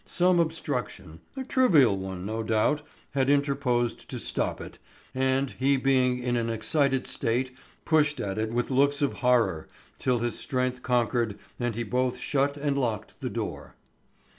[0.03, 4.79] Some obstruction, a trivial one no doubt, had interposed to stop it,
[5.13, 7.51] and he being in an excited state
[7.85, 9.67] pushed at it with looks of horror,
[9.99, 13.75] till his strength conquered and he both shut and locked the door.